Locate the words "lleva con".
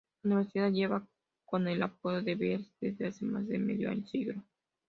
0.71-1.67